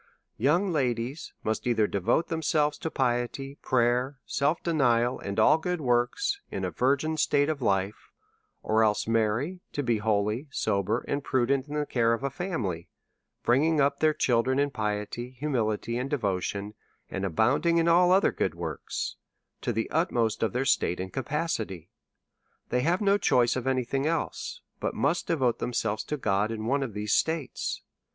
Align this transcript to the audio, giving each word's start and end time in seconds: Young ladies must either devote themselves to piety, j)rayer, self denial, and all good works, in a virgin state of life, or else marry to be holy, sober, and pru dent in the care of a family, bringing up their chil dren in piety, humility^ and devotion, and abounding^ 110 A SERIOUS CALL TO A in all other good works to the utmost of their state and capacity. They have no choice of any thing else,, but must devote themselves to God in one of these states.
Young 0.39 0.71
ladies 0.71 1.31
must 1.43 1.67
either 1.67 1.85
devote 1.85 2.27
themselves 2.29 2.79
to 2.79 2.89
piety, 2.89 3.59
j)rayer, 3.61 4.15
self 4.25 4.63
denial, 4.63 5.19
and 5.19 5.39
all 5.39 5.59
good 5.59 5.79
works, 5.79 6.41
in 6.49 6.65
a 6.65 6.71
virgin 6.71 7.17
state 7.17 7.49
of 7.49 7.61
life, 7.61 8.09
or 8.63 8.81
else 8.83 9.07
marry 9.07 9.61
to 9.73 9.83
be 9.83 9.99
holy, 9.99 10.47
sober, 10.49 11.05
and 11.07 11.23
pru 11.23 11.45
dent 11.45 11.67
in 11.67 11.75
the 11.75 11.85
care 11.85 12.13
of 12.13 12.23
a 12.23 12.31
family, 12.31 12.89
bringing 13.43 13.79
up 13.79 13.99
their 13.99 14.11
chil 14.11 14.41
dren 14.41 14.57
in 14.57 14.71
piety, 14.71 15.37
humility^ 15.39 16.01
and 16.01 16.09
devotion, 16.09 16.73
and 17.11 17.23
abounding^ 17.23 17.27
110 17.27 17.27
A 17.27 17.29
SERIOUS 17.29 17.57
CALL 17.61 17.61
TO 17.61 17.69
A 17.69 17.79
in 17.81 17.87
all 17.89 18.11
other 18.11 18.31
good 18.31 18.55
works 18.55 19.15
to 19.61 19.71
the 19.71 19.91
utmost 19.91 20.41
of 20.41 20.51
their 20.53 20.65
state 20.65 20.99
and 20.99 21.13
capacity. 21.13 21.91
They 22.69 22.81
have 22.81 23.01
no 23.01 23.19
choice 23.19 23.55
of 23.55 23.67
any 23.67 23.83
thing 23.83 24.07
else,, 24.07 24.61
but 24.79 24.95
must 24.95 25.27
devote 25.27 25.59
themselves 25.59 26.03
to 26.05 26.17
God 26.17 26.49
in 26.49 26.65
one 26.65 26.81
of 26.81 26.95
these 26.95 27.13
states. 27.13 27.83